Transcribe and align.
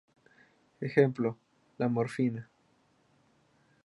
Ejemplo: 0.79 1.37
la 1.77 1.87
morfina. 1.87 2.49